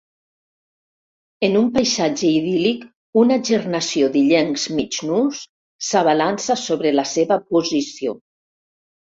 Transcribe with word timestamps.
En 1.47 1.57
un 1.59 1.67
paisatge 1.75 2.31
idíl·lic 2.37 2.87
una 3.25 3.37
gernació 3.51 4.09
d'illencs 4.17 4.65
mig 4.79 4.99
nus 5.11 5.43
s'abalança 5.91 6.59
sobre 6.65 6.97
la 6.99 7.07
seva 7.13 7.41
posició. 7.53 8.19